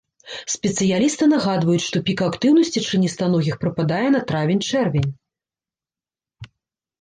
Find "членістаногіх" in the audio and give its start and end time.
2.87-3.55